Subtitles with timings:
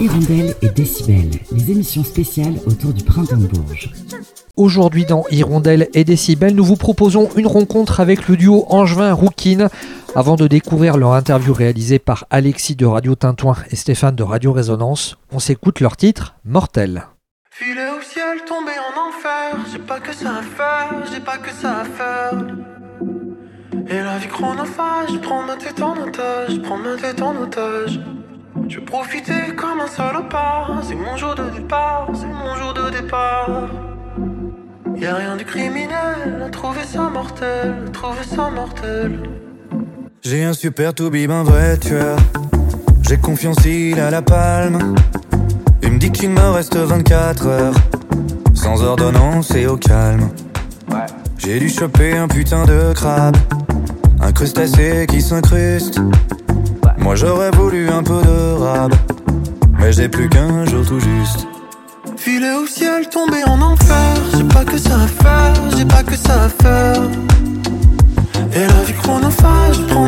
[0.00, 3.90] Hirondelle et Décibel, les émissions spéciales autour du printemps de Bourges.
[4.54, 9.68] Aujourd'hui dans Hirondelle et Décibel, nous vous proposons une rencontre avec le duo Angevin Rouquine.
[10.14, 14.52] Avant de découvrir leur interview réalisée par Alexis de Radio Tintouin et Stéphane de Radio
[14.52, 17.06] Résonance, on s'écoute leur titre Mortel.
[17.50, 19.66] Filet au ciel, tombé en enfer.
[19.72, 22.46] J'ai pas que ça à faire, j'ai pas que ça à faire.
[23.88, 27.98] Et la vie chronophage, prends ma tête en otage, prends ma tête en otage.
[28.68, 33.48] Je profiter comme un salopard, c'est mon jour de départ, c'est mon jour de départ.
[34.94, 39.20] Y'a rien de criminel, à trouver ça mortel, trouver ça mortel.
[40.20, 42.18] J'ai un super toubib, un vrai tueur.
[43.08, 44.94] J'ai confiance, il a la palme.
[45.82, 47.74] Il me dit qu'il me reste 24 heures.
[48.52, 50.28] Sans ordonnance et au calme.
[51.38, 53.36] J'ai dû choper un putain de crabe.
[54.20, 56.00] Un crustacé qui s'incruste.
[57.00, 58.94] Moi j'aurais voulu un peu de rab.
[59.78, 61.46] Mais j'ai plus qu'un jour tout juste.
[62.16, 64.16] Filet au ciel, tombé en enfer.
[64.36, 67.02] J'ai pas que ça à faire, j'ai pas que ça à faire.
[68.54, 70.07] Et la vie chronophage, prends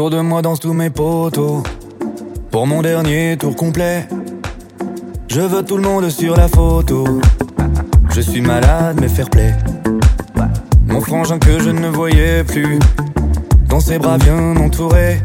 [0.00, 1.62] Autour de moi dansent tous mes potos.
[2.50, 4.08] Pour mon dernier tour complet,
[5.28, 7.20] je veux tout le monde sur la photo.
[8.08, 9.54] Je suis malade, mais fair play.
[10.86, 12.78] Mon frangin que je ne voyais plus,
[13.68, 15.20] dans ses bras bien entouré.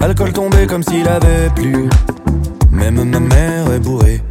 [0.00, 1.90] Alcool tombé comme s'il avait plu.
[2.70, 4.22] Même ma mère est bourrée.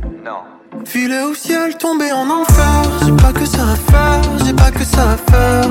[0.83, 2.81] Filet au ciel, tombé en enfer.
[3.05, 5.69] J'ai pas que ça à faire, j'ai pas que ça à faire.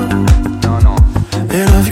[1.53, 1.91] Et la vie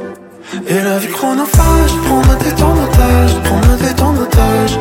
[0.53, 4.77] Et la vie chronophage, prends ma tête en otage, prends ma tête en otage.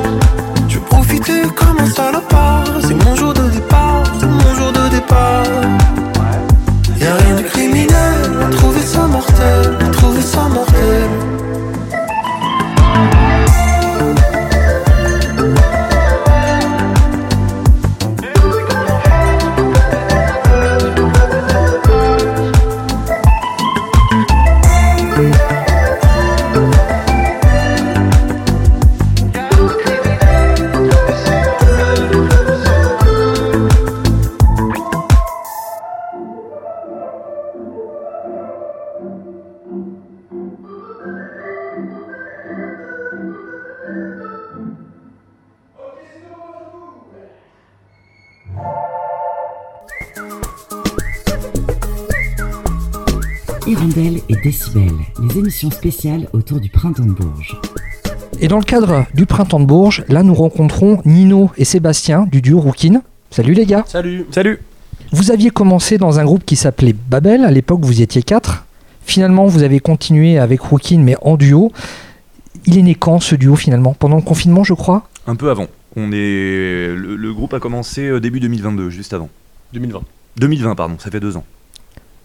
[0.69, 5.45] Je profiter comme un salopard, c'est mon jour de départ, c'est mon jour de départ.
[7.01, 9.79] Y'a rien de criminel, à trouver ça mortel,
[55.19, 57.57] les émissions spéciales autour du printemps de Bourges.
[58.41, 62.41] Et dans le cadre du printemps de Bourges, là nous rencontrons Nino et Sébastien du
[62.41, 63.03] duo Rouquine.
[63.31, 64.27] Salut les gars Salut.
[64.31, 64.61] Salut.
[65.13, 68.65] Vous aviez commencé dans un groupe qui s'appelait Babel, à l'époque vous étiez quatre.
[69.03, 71.73] Finalement vous avez continué avec Rouquine mais en duo.
[72.67, 73.95] Il est né quand ce duo finalement?
[73.95, 75.09] Pendant le confinement je crois?
[75.27, 75.67] Un peu avant.
[75.97, 79.29] On est le, le groupe a commencé euh, début 2022, juste avant.
[79.73, 80.03] 2020.
[80.37, 81.45] 2020 pardon, ça fait deux ans.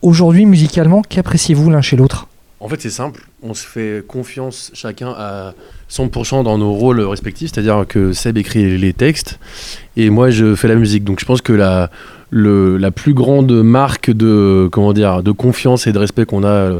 [0.02, 2.28] Aujourd'hui musicalement, qu'appréciez-vous l'un chez l'autre?
[2.60, 3.28] En fait, c'est simple.
[3.44, 5.54] On se fait confiance chacun à
[5.90, 7.52] 100% dans nos rôles respectifs.
[7.54, 9.40] C'est-à-dire que Seb écrit les textes
[9.98, 11.04] et moi, je fais la musique.
[11.04, 11.90] Donc, je pense que la,
[12.92, 16.80] plus grande marque de, comment dire, de confiance et de respect qu'on a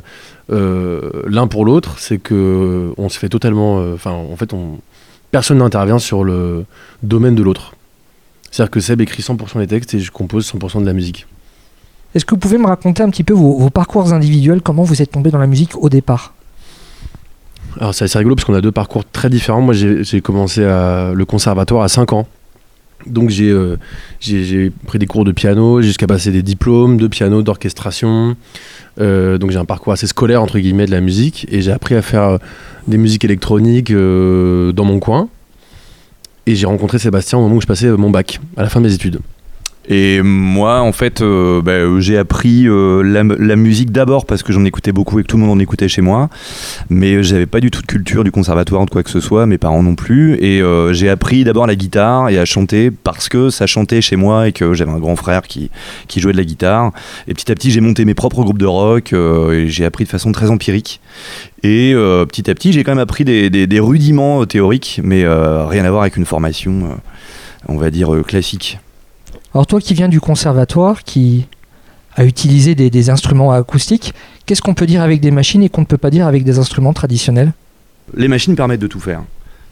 [0.52, 3.80] euh, l'un pour l'autre, c'est que on se fait totalement.
[3.80, 4.80] euh, Enfin, en fait, on,
[5.32, 6.66] personne n'intervient sur le
[7.04, 7.76] domaine de l'autre.
[8.50, 11.28] C'est-à-dire que Seb écrit 100% des textes et je compose 100% de la musique.
[12.16, 15.12] Est-ce que vous pouvez me raconter un petit peu vos, parcours individuels, comment vous êtes
[15.12, 16.34] tombé dans la musique au départ?
[17.78, 19.62] Alors c'est assez rigolo parce qu'on a deux parcours très différents.
[19.62, 22.26] Moi j'ai commencé le conservatoire à 5 ans.
[23.06, 23.78] Donc j'ai euh,
[24.22, 28.36] j'ai- pris des cours de piano jusqu'à passer des diplômes de piano, d'orchestration.
[29.00, 31.96] Euh, donc j'ai un parcours assez scolaire entre guillemets de la musique et j'ai appris
[31.96, 32.38] à faire euh,
[32.88, 35.28] des musiques électroniques dans mon coin.
[36.48, 38.88] Et j'ai rencontré Sébastien au moment où je passais mon bac, à la fin de
[38.88, 39.20] mes études.
[39.88, 44.66] Et moi, en fait, euh, bah, j'ai appris euh, la, musique d'abord parce que j'en
[44.66, 46.30] écoutais beaucoup et que tout le monde en écoutait chez moi.
[46.90, 49.46] Mais j'avais pas du tout de culture du conservatoire ou de quoi que ce soit,
[49.46, 50.36] mes parents non plus.
[50.36, 54.16] Et euh, j'ai appris d'abord la guitare et à chanter parce que ça chantait chez
[54.16, 55.70] moi et que j'avais un grand frère qui,
[56.18, 56.92] jouait de la guitare.
[57.28, 60.10] Et petit à petit, j'ai monté mes propres groupes de rock et j'ai appris de
[60.10, 61.00] façon très empirique.
[61.64, 61.94] Et
[62.28, 66.18] petit à petit, j'ai quand même appris des, rudiments théoriques, mais rien à voir avec
[66.18, 66.98] une formation,
[67.68, 68.80] on va dire, classique.
[69.56, 71.48] Alors toi qui viens du conservatoire, qui
[72.18, 74.14] a utilisé des, instruments acoustiques,
[74.46, 76.60] qu'est-ce qu'on peut dire avec des machines et qu'on ne peut pas dire avec des
[76.60, 77.54] instruments traditionnels?
[78.18, 79.24] Les machines permettent de tout faire.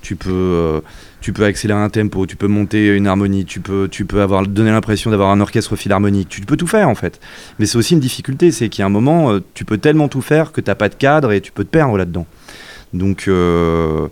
[0.01, 0.79] Tu peux, euh,
[1.19, 4.47] tu peux accélérer un tempo, tu peux monter une harmonie, tu peux, tu peux avoir,
[4.47, 6.29] donner l'impression d'avoir un orchestre philharmonique.
[6.29, 7.19] Tu peux tout faire en fait.
[7.59, 10.07] Mais c'est aussi une difficulté, c'est qu'il y a un moment, euh, tu peux tellement
[10.07, 12.25] tout faire que t'as pas de cadre et tu peux te perdre là-dedans.
[12.93, 14.07] Donc euh,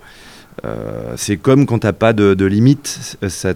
[1.15, 3.53] c'est comme quand t'as pas de, limite, ça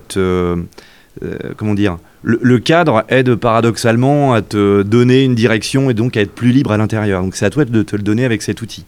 [1.24, 6.18] euh, comment dire, le, le cadre aide paradoxalement à te donner une direction et donc
[6.18, 7.22] à être plus libre à l'intérieur.
[7.22, 8.86] Donc c'est à toi de te le donner avec cet outil.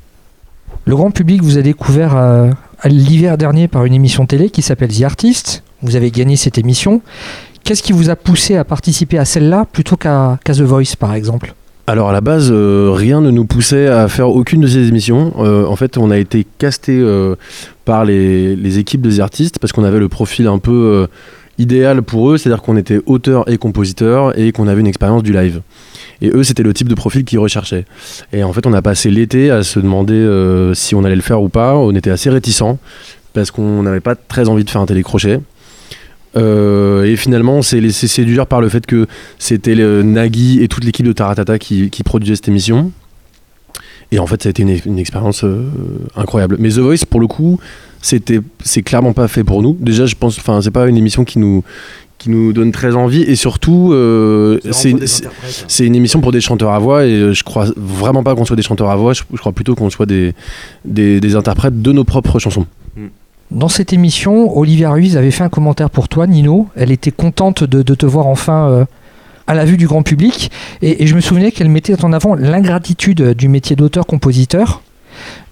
[0.86, 4.62] Le grand public vous a découvert euh, à l'hiver dernier par une émission télé qui
[4.62, 5.64] s'appelle The Artist.
[5.82, 7.02] Vous avez gagné cette émission.
[7.64, 11.14] Qu'est-ce qui vous a poussé à participer à celle-là plutôt qu'à qu'à The Voice par
[11.14, 11.54] exemple?
[11.90, 15.34] Alors à la base, euh, rien ne nous poussait à faire aucune de ces émissions.
[15.40, 17.36] Euh, en fait, on a été casté euh,
[17.86, 21.08] par les, les équipes des artistes parce qu'on avait le profil un peu euh,
[21.58, 25.34] idéal pour eux, c'est-à-dire qu'on était auteur et compositeur et qu'on avait une expérience du
[25.34, 25.62] live.
[26.22, 27.86] Et eux, c'était le type de profil qu'ils recherchaient.
[28.34, 31.22] Et en fait, on a passé l'été à se demander euh, si on allait le
[31.22, 31.76] faire ou pas.
[31.76, 32.80] On était assez réticents
[33.34, 35.40] parce qu'on n'avait pas très envie de faire un télécrochet.
[36.36, 39.08] Euh, et finalement, on s'est laissé séduire par le fait que
[39.40, 42.92] c'était Nagui et toute l'équipe de Taratata qui, produisait cette émission.
[44.12, 45.70] Et en fait, ça a été une, une expérience euh,
[46.16, 46.58] incroyable.
[46.60, 47.60] Mais The Voice, pour le coup,
[48.02, 49.78] c'était, c'est clairement pas fait pour nous.
[49.80, 51.64] Déjà, je pense, enfin, c'est pas une émission qui nous,
[52.18, 53.22] qui nous donne très envie.
[53.24, 55.28] Et surtout, euh, c'est, c'est,
[55.68, 57.06] c'est une émission pour des chanteurs à voix.
[57.06, 59.14] Et euh, je crois vraiment pas qu'on soit des chanteurs à voix.
[59.14, 60.34] Je, je crois plutôt qu'on soit des,
[60.86, 62.66] des, des interprètes de nos propres chansons.
[63.50, 66.68] Dans cette émission, Olivia Ruiz avait fait un commentaire pour toi, Nino.
[66.76, 68.86] Elle était contente de, de te voir enfin euh,
[69.48, 70.52] à la vue du grand public.
[70.82, 74.82] Et, je me souvenais qu'elle mettait en avant l'ingratitude du métier d'auteur-compositeur.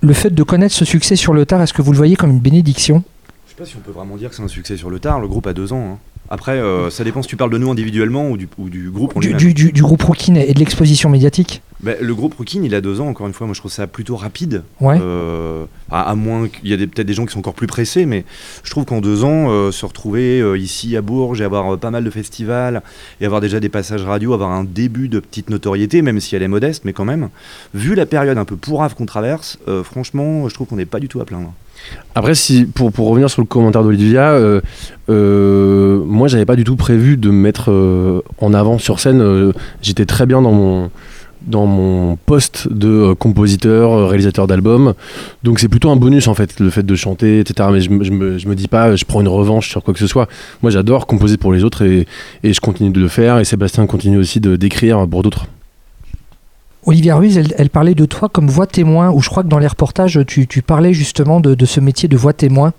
[0.01, 2.29] Le fait de connaître ce succès sur le tard, est-ce que vous le voyez comme
[2.29, 3.03] une bénédiction?
[3.45, 5.19] Je sais pas si on peut vraiment dire que c'est un succès sur le tard.
[5.19, 5.93] Le groupe a deux ans.
[5.93, 5.97] hein.
[6.29, 9.13] Après, euh, ça dépend si tu parles de nous individuellement ou du, ou du groupe
[9.21, 13.07] du, groupe Rookin et de l'exposition médiatique Bah, le groupe Rookin, il a deux ans,
[13.07, 13.45] encore une fois.
[13.45, 14.63] Moi, je trouve ça plutôt rapide.
[14.81, 14.97] Ouais.
[14.99, 17.67] Euh, à, à moins qu'il y a des- peut-être des gens qui sont encore plus
[17.67, 18.25] pressés, mais
[18.63, 22.03] je trouve qu'en deux ans, euh, se retrouver ici à Bourges et avoir pas mal
[22.03, 22.81] de festivals
[23.21, 26.41] et avoir déjà des passages radio, avoir un début de petite notoriété, même si elle
[26.43, 27.29] est modeste, mais quand même,
[27.75, 31.07] vu la période un peu pourrave qu'on traverse, franchement, je trouve qu'on n'est pas du
[31.07, 31.53] tout à plaindre.
[32.15, 34.61] Après, si, pour, pour revenir sur le commentaire d'Olivia, euh,
[35.09, 39.21] euh, moi, j'avais pas du tout prévu de me mettre euh, en avant sur scène.
[39.21, 39.51] Euh,
[39.81, 40.89] J'étais très bien dans mon
[41.45, 44.93] dans mon poste de euh, compositeur, réalisateur d'albums.
[45.43, 47.69] Donc c'est plutôt un bonus en fait, le fait de chanter, etc.
[47.71, 50.27] Mais je, je, me, dis pas, je prends une revanche sur quoi que ce soit.
[50.63, 52.07] Moi j'adore composer pour les autres et,
[52.43, 53.37] et je continue de le faire.
[53.39, 55.45] Et Sébastien continue aussi d'écrire pour d'autres.
[56.85, 59.59] Olivia Ruiz, elle, elle parlait de toi comme voix témoin, ou je crois que dans
[59.59, 62.73] les reportages, tu, tu parlais justement de, de ce métier de voix témoin.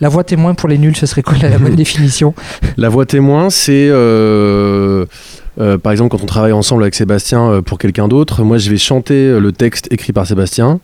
[0.00, 2.34] La voix témoin pour les nuls, ce serait quoi la, bonne définition?
[2.76, 5.06] La voix témoin, c'est euh,
[5.60, 8.42] euh, par exemple quand on travaille ensemble avec Sébastien euh, pour quelqu'un d'autre.
[8.42, 10.80] Moi, je vais chanter le texte écrit par Sébastien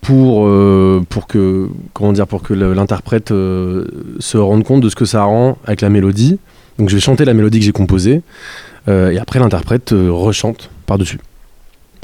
[0.00, 3.86] pour euh, pour que comment dire pour que le- l'interprète euh,
[4.18, 6.38] se rende compte de ce que ça rend avec la mélodie.
[6.78, 8.22] Donc, je vais chanter la mélodie que j'ai composée
[8.88, 11.18] euh, et après l'interprète rechante par dessus.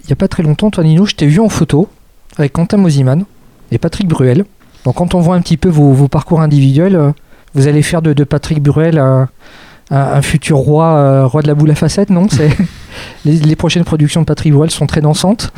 [0.05, 1.89] Il n'y a pas très longtemps, toi Nino, je t'ai vu en photo
[2.37, 3.25] avec Quentin Mosiman
[3.71, 4.45] et Patrick Bruel.
[4.85, 7.13] Donc quand on voit un petit peu vos, parcours individuels, euh,
[7.55, 9.29] vous allez faire de, Patrick Bruel un,
[10.23, 12.27] futur roi, euh, roi de la boule à facettes, non?
[13.25, 15.53] Les prochaines productions de Patrick Bruel sont très dansantes.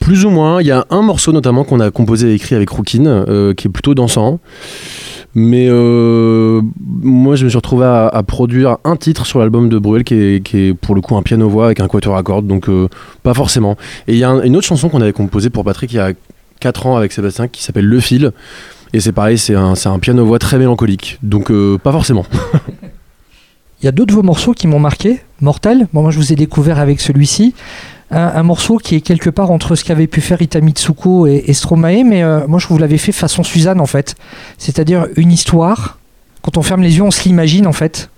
[0.00, 0.60] Plus ou moins.
[0.60, 3.68] Il y a un morceau notamment qu'on a composé et écrit avec Rookin, euh, qui
[3.68, 4.40] est plutôt dansant.
[5.34, 10.02] Mais euh, moi, je me suis retrouvé à, produire un titre sur l'album de Bruel
[10.02, 12.88] qui est, pour le coup un piano-voix avec un quatuor à cordes, donc euh,
[13.22, 13.76] pas forcément.
[14.08, 16.00] Et il y a un- une autre chanson qu'on avait composée pour Patrick il y
[16.00, 16.12] a
[16.60, 18.32] 4 ans avec Sébastien qui s'appelle Le Fil.
[18.94, 22.24] Et c'est pareil, c'est un, piano-voix très mélancolique, donc pas forcément.
[23.82, 25.20] Il y a deux de vos morceaux qui m'ont marqué.
[25.42, 27.54] Mortel, bon, moi je vous ai découvert avec celui-ci.
[28.10, 31.52] Un, morceau qui est quelque part entre ce qu'avait pu faire Ita Mitsuko et, et
[31.52, 34.14] Stromae, mais euh, moi je vous l'avais fait façon Suzanne en fait.
[34.58, 35.98] C'est-à-dire une histoire.
[36.42, 38.10] Quand on ferme les yeux, on se l'imagine en fait.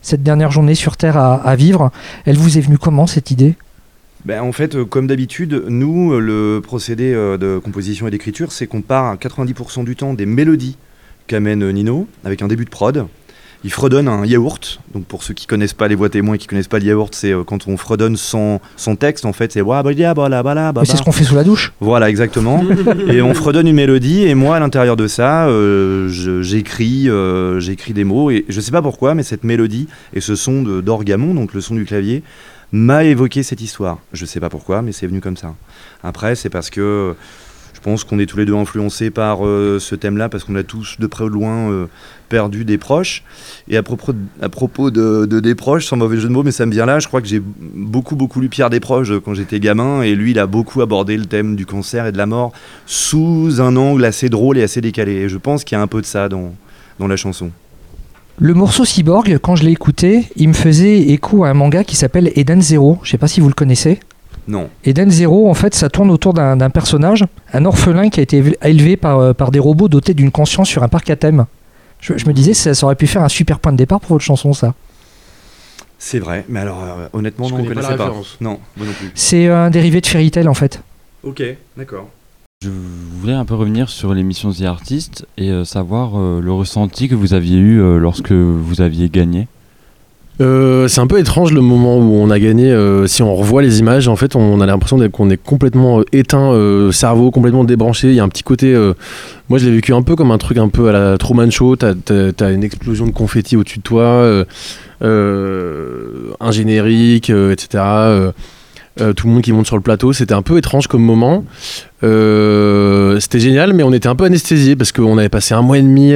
[0.00, 1.90] Cette dernière journée sur Terre à, à vivre.
[2.24, 3.54] Elle vous est venue comment cette idée?
[4.24, 8.66] Ben, en fait, euh, comme d'habitude, nous, euh, le procédé de composition et d'écriture, c'est
[8.66, 10.78] qu'on part à 90% du temps des mélodies
[11.26, 13.06] qu'amène Nino, avec un début de prod.
[13.64, 14.80] Il fredonne un yaourt.
[14.94, 17.12] Donc pour ceux qui connaissent pas les voix témoins et qui connaissent pas le yaourt,
[17.14, 19.60] c'est euh, quand on fredonne sans, sans texte, en fait, c'est
[20.84, 21.72] C'est ce qu'on fait sous la douche.
[21.80, 22.64] Voilà, exactement.
[23.08, 26.08] et on fredonne une mélodie, et moi, à l'intérieur de ça, euh,
[26.42, 30.36] j'écris euh, j'écris des mots, et je sais pas pourquoi, mais cette mélodie et ce
[30.36, 32.22] son de- d'orgamon, donc le son du clavier,
[32.70, 33.98] m'a évoqué cette histoire.
[34.12, 35.54] Je sais pas pourquoi, mais c'est venu comme ça.
[36.02, 37.14] Après, c'est parce que
[37.78, 40.64] je pense qu'on est tous les deux influencés par euh, ce thème-là, parce qu'on a
[40.64, 41.86] tous, de près ou de loin, euh,
[42.28, 43.22] perdu des proches.
[43.68, 46.86] Et à propos, de, des proches, sans mauvais jeu de mots, mais ça me vient
[46.86, 50.16] là, je crois que j'ai beaucoup, beaucoup lu Pierre Desproges euh, quand j'étais gamin, et
[50.16, 52.52] lui, il a beaucoup abordé le thème du cancer et de la mort
[52.84, 55.12] sous un angle assez drôle et assez décalé.
[55.12, 56.54] Et je pense qu'il y a un peu de ça dans,
[56.98, 57.52] dans la chanson.
[58.40, 61.94] Le morceau Cyborg, quand je l'ai écouté, il me faisait écho à un manga qui
[61.94, 62.98] s'appelle Eden Zero.
[63.04, 64.00] Je sais pas si vous le connaissez.
[64.48, 64.68] Non.
[64.84, 68.96] Eden Zero, en fait, ça tourne autour d'un personnage, un orphelin qui a été élevé
[68.96, 71.44] par, euh, par des robots dotés d'une conscience sur un parc à thème.
[72.00, 74.10] Je, je me disais, ça, ça aurait pu faire un super point de départ pour
[74.14, 74.74] votre chanson, ça.
[75.98, 78.04] C'est vrai, mais alors euh, honnêtement, Je non, on connais pas la connaissait pas.
[78.06, 78.36] référence.
[78.40, 79.10] Non, moi non plus.
[79.14, 80.80] C'est euh, un dérivé de Fairy Tail, en fait.
[81.24, 81.42] Ok,
[81.76, 82.08] d'accord.
[82.62, 82.70] Je
[83.20, 87.14] voulais un peu revenir sur l'émission The Artist et euh, savoir euh, le ressenti que
[87.14, 89.46] vous aviez eu euh, lorsque vous aviez gagné.
[90.40, 92.70] Euh, c'est un peu étrange le moment où on a gagné.
[92.70, 96.04] euh, si on revoit les images, en fait, on a l'impression qu'on est complètement euh,
[96.12, 98.08] éteint, euh, cerveau complètement débranché.
[98.08, 98.76] Il y a un petit côté.
[99.48, 101.76] moi, je l'ai vécu un peu comme un truc un peu à la Truman Show.
[101.76, 101.94] T'as
[102.40, 104.44] as, une explosion de confetti au-dessus de toi,
[105.00, 107.84] un générique, etc.
[109.16, 110.12] tout le monde qui monte sur le plateau.
[110.12, 111.44] C'était un peu étrange comme moment.
[112.00, 115.82] C'était génial, mais on était un peu anesthésié parce qu'on avait passé un mois et
[115.82, 116.14] demi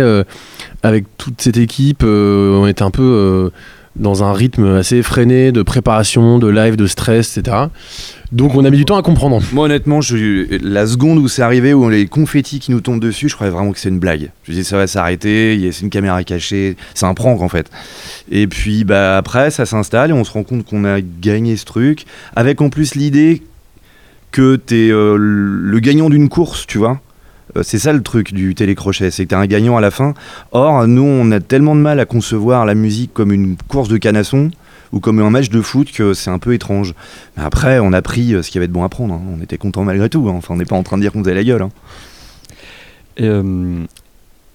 [0.83, 2.05] avec toute cette équipe.
[2.05, 3.51] on était un peu.
[3.97, 7.57] Dans un rythme assez effréné de préparation, de live, de stress, etc.
[8.33, 9.43] Donc on a mis du temps à comprendre.
[9.53, 10.01] Moi, honnêtement,
[10.63, 13.73] la seconde où c'est arrivé, où les confettis qui nous tombent dessus, je croyais vraiment
[13.73, 14.31] que c'est une blague.
[14.45, 17.71] Je me disais, ça va s'arrêter, c'est une caméra cachée, c'est un prank en fait.
[18.31, 21.67] Et puis bah, après, ça s'installe et on se rend compte qu'on a gagné ce
[21.67, 23.43] truc, avec en plus l'idée
[24.31, 27.01] que t'es euh, le gagnant d'une course, tu vois.
[27.57, 30.15] Euh, C'est ça le truc du télécrochet, c'est que t'es un gagnant à la fin.
[30.53, 33.97] Or, nous, on a tellement de mal à concevoir la musique comme une course de
[33.99, 34.51] canasson
[34.93, 36.95] ou comme un match de foot que c'est un peu étrange.
[37.37, 39.15] Mais après, on a pris euh, ce qu'il y avait de bon à prendre.
[39.15, 39.23] hein.
[39.39, 40.27] On était content malgré tout.
[40.29, 40.35] hein.
[40.37, 41.63] Enfin, on n'est pas en train de dire qu'on faisait la gueule.
[41.63, 41.71] hein.
[43.17, 43.85] Et, euh,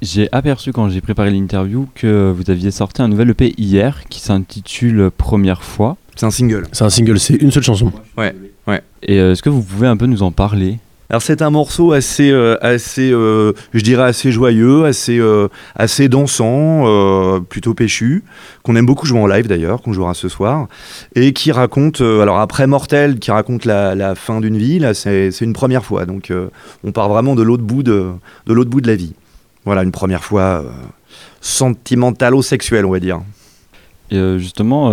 [0.03, 4.19] j'ai aperçu quand j'ai préparé l'interview que vous aviez sorti un nouvel EP hier qui
[4.19, 5.97] s'intitule Première fois.
[6.15, 6.67] C'est un single.
[6.71, 7.91] C'est un single, c'est une seule chanson.
[9.03, 10.77] Et euh, est-ce que vous pouvez un peu nous en parler?
[11.09, 16.09] Alors c'est un morceau assez, euh, assez, euh, je dirais assez joyeux, assez, euh, assez
[16.09, 18.23] dansant, plutôt péchu,
[18.63, 20.67] qu'on aime beaucoup jouer en live d'ailleurs, qu'on jouera ce soir,
[21.15, 25.53] et qui raconte, alors après Mortel, qui raconte la, fin d'une vie, là c'est une
[25.53, 26.31] première fois, donc
[26.83, 28.07] on part vraiment de l'autre bout de,
[28.45, 29.13] de l'autre bout de la vie.
[29.65, 30.63] Voilà, une première fois
[31.41, 33.21] sentimentalo-sexuelle, on va dire.
[34.11, 34.91] Justement,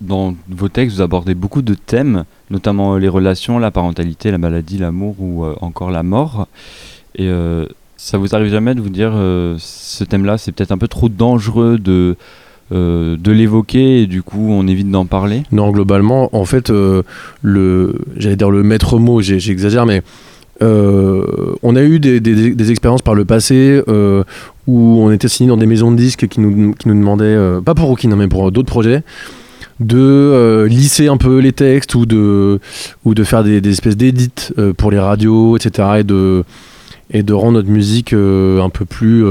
[0.00, 4.38] dans vos textes, vous abordez beaucoup de thèmes, notamment euh, les relations, la parentalité, la
[4.38, 6.48] maladie, l'amour ou euh, encore la mort.
[7.16, 7.66] Et euh,
[7.96, 11.08] ça vous arrive jamais de vous dire euh, ce thème-là, c'est peut-être un peu trop
[11.08, 12.16] dangereux de,
[12.72, 15.42] euh, de l'évoquer et du coup on évite d'en parler?
[15.52, 20.02] Non, globalement, en fait, le, j'allais dire le maître mot, j'exagère, mais
[20.62, 23.82] on a eu des, des- expériences par le passé
[24.66, 27.74] où on était signé dans des maisons de disques qui nous, qui nous demandaient, pas
[27.74, 29.02] pour Rookie, mais pour d'autres projets,
[29.80, 32.60] de euh, lisser un peu les textes ou de,
[33.04, 35.88] ou de faire des, des espèces d'édits euh, pour les radios, etc.
[36.00, 36.44] Et de,
[37.10, 39.24] et de rendre notre musique euh, un peu plus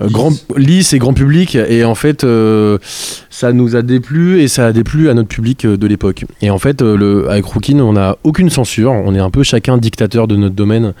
[0.00, 1.56] grand, lisse et grand public.
[1.56, 2.26] Et en fait,
[3.30, 6.24] ça nous a déplu et ça a déplu à notre public de l'époque.
[6.42, 8.92] Et en fait, le, avec Rookin, on n'a aucune censure.
[8.92, 10.92] On est un peu chacun dictateur de notre domaine,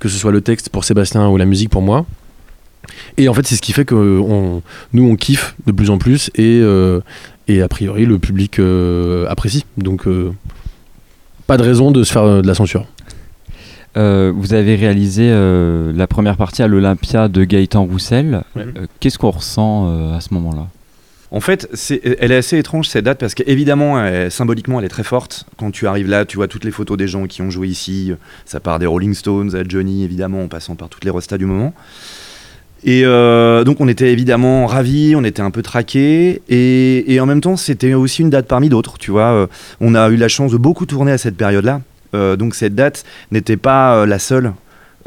[0.00, 2.04] que ce soit le texte pour Sébastien ou la musique pour moi.
[3.16, 5.98] Et en fait, c'est ce qui fait que on, nous, on kiffe de plus en
[5.98, 7.00] plus et, euh,
[7.48, 9.64] et a priori, le public euh, apprécie.
[9.76, 10.32] Donc, euh,
[11.46, 12.86] pas de raison de se faire euh, de la censure.
[13.96, 18.42] Euh, Vous avez réalisé euh, la première partie à l'Olympia de Gaëtan Roussel.
[18.56, 18.64] Ouais.
[18.76, 20.68] Euh, Qu'est-ce qu'on ressent euh, à ce moment-là?
[21.30, 21.66] En fait,
[22.20, 23.96] elle est assez étrange cette date parce qu'évidemment,
[24.28, 25.46] symboliquement, elle est très forte.
[25.56, 28.12] Quand tu arrives là, tu vois toutes les photos des gens qui ont joué ici.
[28.44, 31.46] Ça part des Rolling Stones à Johnny, évidemment, en passant par toutes les restas du
[31.46, 31.72] moment.
[32.84, 37.40] Et euh, donc on était évidemment ravis, on était un peu traqués, et, en même
[37.40, 39.32] temps c'était aussi une date parmi d'autres, tu vois.
[39.32, 39.46] Euh,
[39.80, 41.80] on a eu la chance de beaucoup tourner à cette période-là,
[42.14, 44.52] Euh, donc cette date n'était pas la seule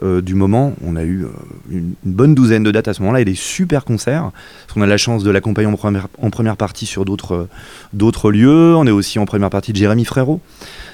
[0.03, 0.73] euh, du moment.
[0.83, 1.29] On a eu euh,
[1.69, 4.31] une, bonne douzaine de dates à ce moment-là et des super concerts.
[4.73, 7.47] Qu'on a la chance de l'accompagner en première, partie sur d'autres euh,
[7.93, 8.75] d'autres lieux.
[8.75, 10.41] On est aussi en première partie de Jérémy Frérot.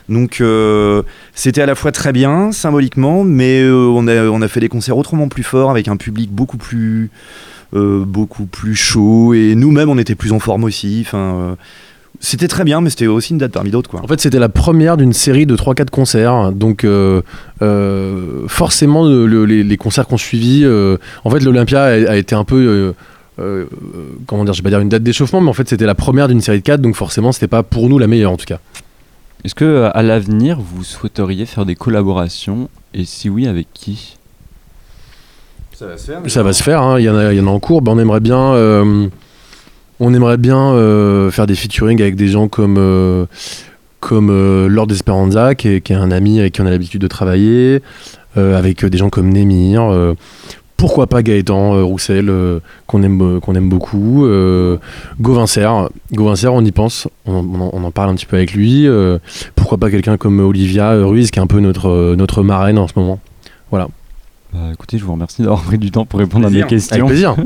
[0.10, 0.44] Donc
[1.34, 5.30] c'était à la fois très bien symboliquement, mais on, a, on fait des concerts autrement
[5.30, 7.10] plus forts avec un public beaucoup plus
[8.74, 11.08] chaud et nous-mêmes on était plus en forme aussi.
[12.24, 14.00] C'était très bien, mais c'était aussi une date parmi d'autres quoi.
[14.04, 16.52] En fait, c'était la première d'une série de 3-4 concerts.
[16.54, 17.22] Donc, euh,
[17.62, 22.16] euh, forcément, le- le- les, les concerts qu'on suivi, euh, en fait, l'Olympia a, a
[22.16, 22.56] été un peu.
[22.58, 22.94] euh,
[23.40, 23.66] euh,
[24.28, 26.28] comment dire, je vais pas dire une date d'échauffement, mais en fait, c'était la première
[26.28, 28.60] d'une série de 4, donc forcément, c'était pas pour nous la meilleure en tout cas.
[29.44, 32.70] Est-ce que à l'avenir, vous souhaiteriez faire des collaborations?
[32.94, 34.18] Et si oui, avec qui?
[35.74, 36.22] Ça va se faire.
[36.28, 37.82] Ça va se faire, hein, il y, en a- il y en a en cours.
[37.82, 39.08] Ben, on aimerait bien, euh,
[40.04, 43.26] on aimerait bien euh, faire des featuring avec des gens comme, euh,
[44.00, 47.02] comme euh, Lord Esperanza, qui est, qui est un ami avec qui on a l'habitude
[47.02, 47.82] de travailler,
[48.38, 49.84] euh, avec des gens comme Némir.
[49.84, 50.16] euh,
[50.78, 54.26] pourquoi pas Gaëtan euh, Roussel, euh, qu'on aime, qu'on aime beaucoup.
[54.26, 54.78] Euh,
[55.20, 55.68] Gauvincer,
[56.12, 58.88] Gauvincer, on y pense, on, on en, on en parle un petit peu avec lui.
[58.88, 59.20] euh,
[59.56, 62.94] pourquoi pas quelqu'un comme Olivia Ruiz, qui est un peu notre, notre marraine en ce
[62.96, 63.20] moment.
[63.72, 63.88] Bah,
[64.74, 66.96] Écoutez, je vous remercie d'avoir pris du temps pour répondre à mes questions.
[66.96, 67.36] Avec plaisir.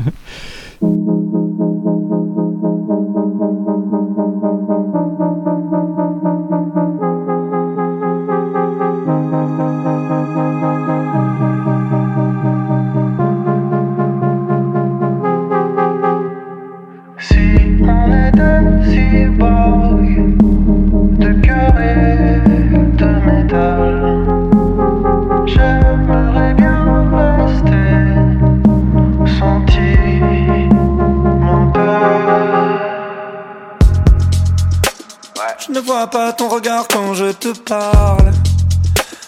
[35.67, 38.31] Je ne vois pas ton regard quand je te parle.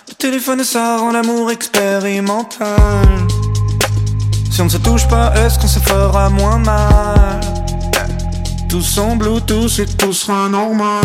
[0.07, 2.67] Le téléphone, ça rend l'amour expérimental.
[4.51, 7.41] Si on ne se touche pas, est-ce qu'on se fera moins mal?
[8.69, 11.01] Tout semble Bluetooth et tout sera normal.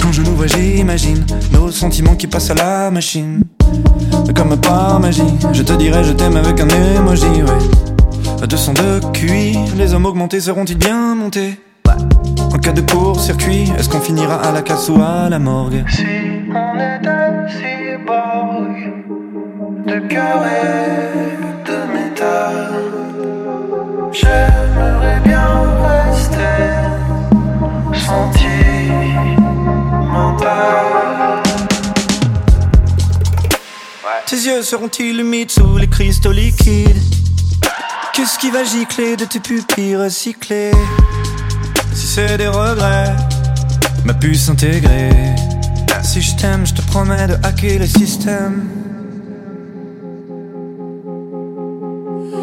[0.00, 3.44] Quand je nous vois, j'imagine nos sentiments qui passent à la machine.
[4.34, 8.42] Comme par magie, je te dirai je t'aime avec un emoji, ouais.
[8.42, 11.60] À 200 de QI, les hommes augmentés seront-ils bien montés?
[11.68, 11.71] En
[12.62, 16.76] cas de court-circuit, est-ce qu'on finira à la casse ou à la morgue Si on
[16.76, 18.76] était cyborg
[19.86, 22.72] de cœur et de métal,
[24.12, 25.48] j'aimerais bien
[25.82, 26.62] rester
[28.06, 28.62] sentimental.
[34.26, 37.02] Tes yeux seront-ils humides sous les cristaux liquides?
[38.12, 40.70] Qu'est-ce qui va gicler de tes pupilles recyclées?
[42.14, 43.16] C'est des regrets,
[44.04, 45.08] ma puce intégrée.
[46.02, 48.68] Si je t'aime, je te promets de hacker le système.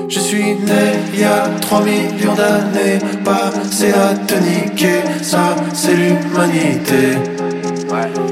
[0.10, 5.94] Je suis né il y a 3 millions d'années, passé à te niquer, ça c'est
[5.94, 7.20] l'humanité.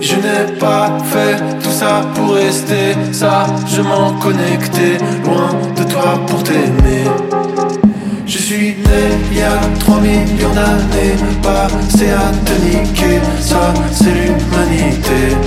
[0.02, 7.04] Je n'ai pas fait tout ça pour rester sagement connecté, loin de toi pour t'aimer.
[8.27, 8.75] Je suis né
[9.31, 15.37] il y a 3 millions d'années, passé à te niquer, ça c'est l'humanité.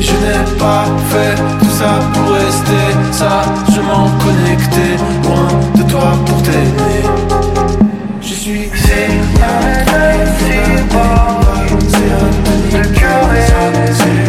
[0.00, 2.86] Je n'ai pas fait tout ça pour rester.
[3.12, 7.02] Sagement connecté, loin de toi pour t'aimer.
[8.22, 8.70] Je suis
[12.72, 14.25] de cœur et de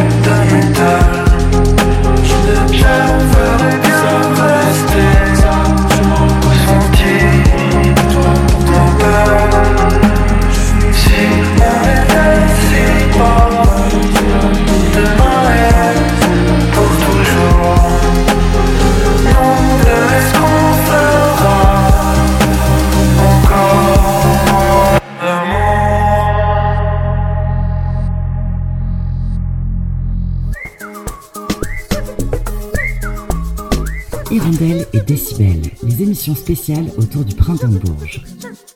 [36.28, 37.07] Hirondelle et